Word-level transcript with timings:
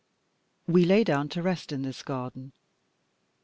We 0.65 0.83
lay 0.83 1.03
down 1.03 1.29
to 1.29 1.43
rest 1.43 1.71
in 1.71 1.83
this 1.83 2.01
garden. 2.01 2.53